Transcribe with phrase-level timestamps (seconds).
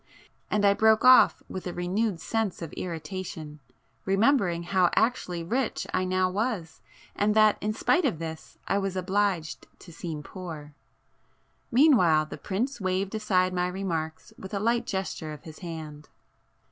[0.49, 3.59] And I broke off with a renewed sense of irritation,
[4.03, 6.81] remembering how actually rich I now was,
[7.15, 10.73] and that in spite of this, I was obliged to seem poor.
[11.71, 16.09] Meanwhile the prince waived aside my remarks with a light gesture of his hand.